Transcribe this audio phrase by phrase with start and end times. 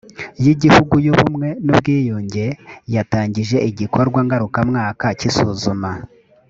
[0.43, 2.45] y igihugu y ubumwe n ubwiyunge
[2.95, 5.91] yatangije igikorwa ngarukamwaka cy isuzuma